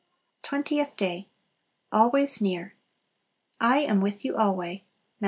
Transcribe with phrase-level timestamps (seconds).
[0.41, 1.29] Twentieth Day
[1.91, 2.73] Always Near.
[3.59, 4.85] "I am with you alway." Matt.